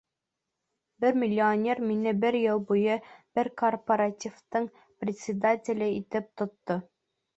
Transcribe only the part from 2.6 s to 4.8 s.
буйы бер кооперативтың